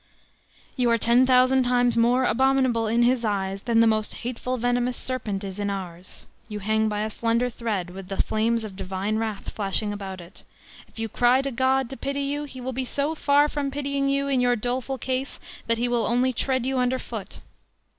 ~.~.~. 0.31 0.75
You 0.75 0.89
are 0.89 0.97
ten 0.97 1.27
thousand 1.27 1.61
times 1.61 1.95
more 1.95 2.23
abominable 2.25 2.87
in 2.87 3.03
his 3.03 3.23
eyes 3.23 3.61
than 3.61 3.81
the 3.81 3.85
most 3.85 4.15
hateful 4.15 4.57
venomous 4.57 4.97
serpent 4.97 5.43
is 5.43 5.59
in 5.59 5.69
ours.~.~.~. 5.69 6.25
You 6.49 6.57
hang 6.57 6.89
by 6.89 7.01
a 7.01 7.09
slender 7.11 7.51
thread, 7.51 7.91
with 7.91 8.07
the 8.07 8.17
flames 8.17 8.63
of 8.63 8.75
divine 8.75 9.17
wrath 9.17 9.49
flashing 9.51 9.93
about 9.93 10.19
it.~.~.~. 10.19 10.43
If 10.87 10.97
you 10.97 11.07
cry 11.07 11.43
to 11.43 11.51
God 11.51 11.87
to 11.91 11.97
pity 11.97 12.21
you, 12.21 12.45
he 12.45 12.59
will 12.59 12.73
be 12.73 12.83
so 12.83 13.13
far 13.13 13.47
from 13.47 13.69
pitying 13.69 14.09
you 14.09 14.27
in 14.27 14.41
your 14.41 14.55
doleful 14.55 14.97
case 14.97 15.39
that 15.67 15.77
he 15.77 15.87
will 15.87 16.07
only 16.07 16.33
tread 16.33 16.65
you 16.65 16.79
under 16.79 16.97
foot. 16.97 17.41